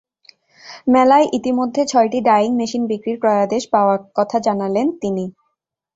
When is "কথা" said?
4.17-4.37